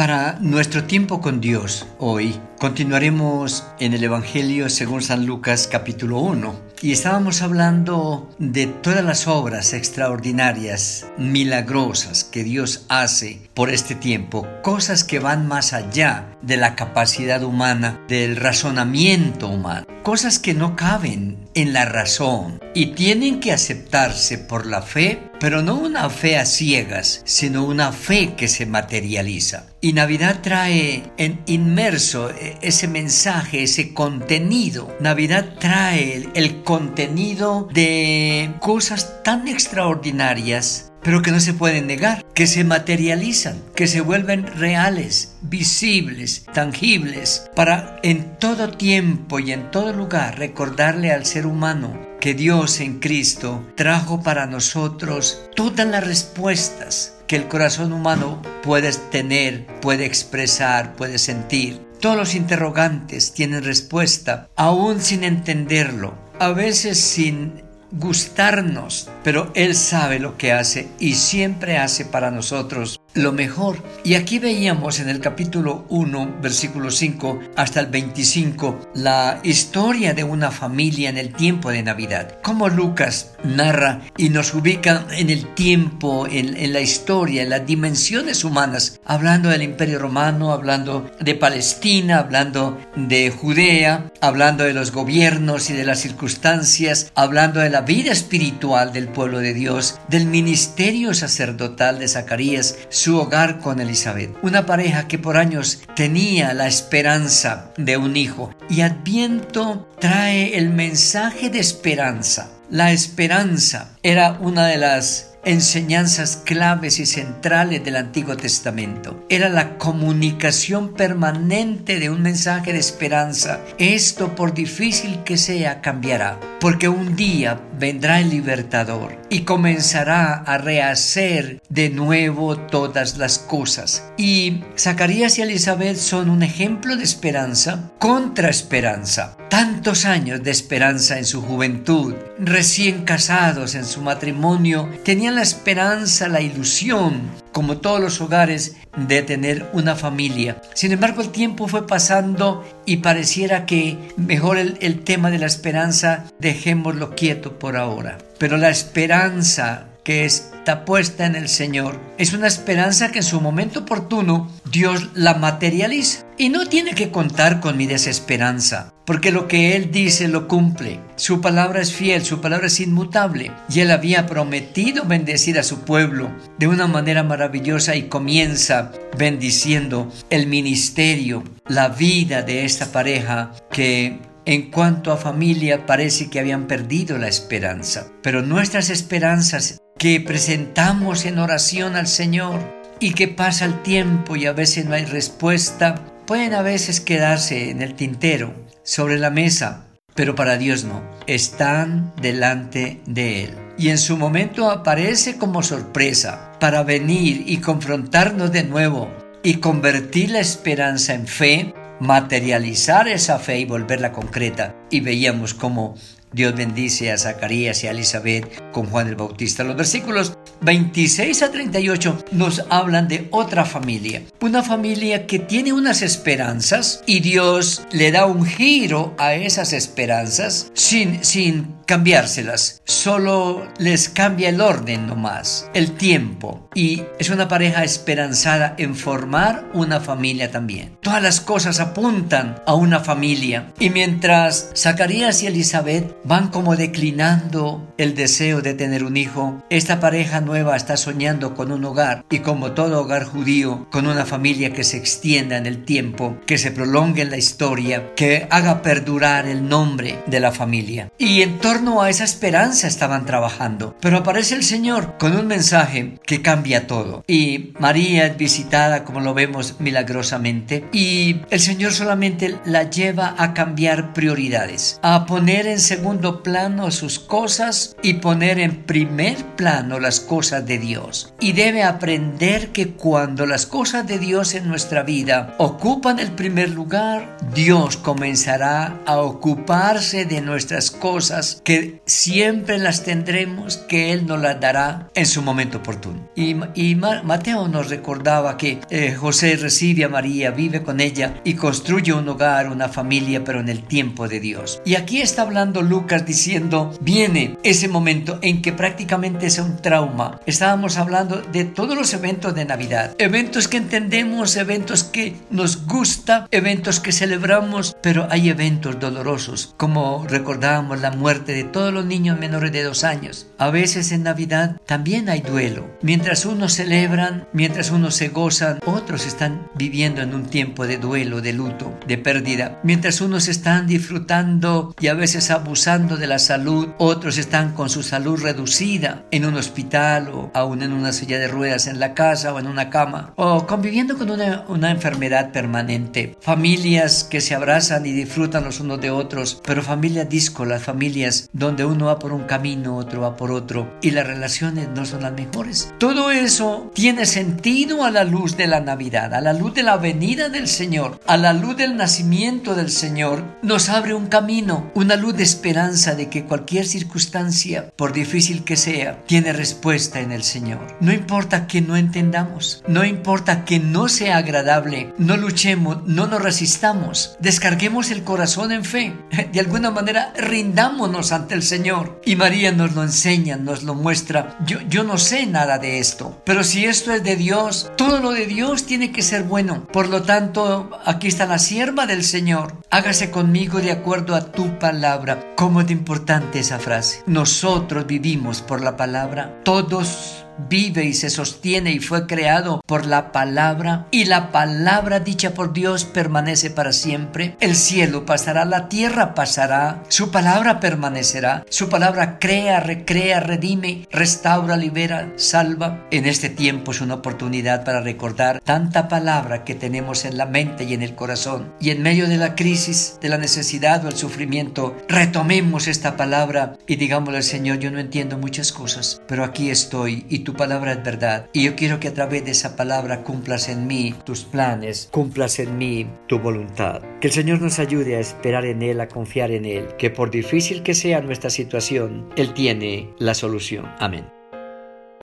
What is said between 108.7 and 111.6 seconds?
Adviento trae el mensaje de